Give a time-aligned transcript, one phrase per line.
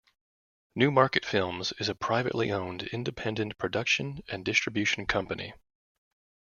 [0.73, 5.53] Newmarket Films is a privately owned independent production and distribution company.